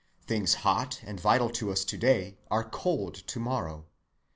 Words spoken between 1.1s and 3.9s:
vital to us to‐day are cold to‐morrow.